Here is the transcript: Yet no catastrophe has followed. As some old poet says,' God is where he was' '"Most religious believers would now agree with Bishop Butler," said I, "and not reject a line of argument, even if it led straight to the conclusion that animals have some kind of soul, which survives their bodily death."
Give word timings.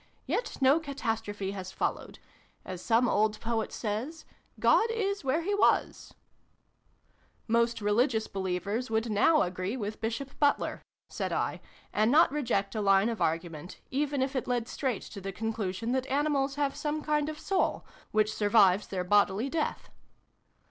Yet 0.25 0.57
no 0.61 0.79
catastrophe 0.79 1.51
has 1.51 1.71
followed. 1.71 2.17
As 2.65 2.81
some 2.81 3.07
old 3.07 3.39
poet 3.39 3.71
says,' 3.71 4.25
God 4.69 4.89
is 4.89 5.23
where 5.23 5.43
he 5.43 5.53
was' 5.53 6.15
'"Most 7.47 7.81
religious 7.81 8.25
believers 8.25 8.89
would 8.89 9.11
now 9.11 9.43
agree 9.43 9.77
with 9.77 10.01
Bishop 10.01 10.31
Butler," 10.39 10.81
said 11.11 11.31
I, 11.31 11.61
"and 11.93 12.09
not 12.11 12.31
reject 12.31 12.73
a 12.73 12.81
line 12.81 13.09
of 13.09 13.21
argument, 13.21 13.79
even 13.91 14.23
if 14.23 14.35
it 14.35 14.47
led 14.47 14.67
straight 14.67 15.03
to 15.03 15.21
the 15.21 15.31
conclusion 15.31 15.91
that 15.91 16.07
animals 16.07 16.55
have 16.55 16.75
some 16.75 17.03
kind 17.03 17.29
of 17.29 17.37
soul, 17.37 17.85
which 18.09 18.33
survives 18.33 18.87
their 18.87 19.03
bodily 19.03 19.49
death." 19.51 19.91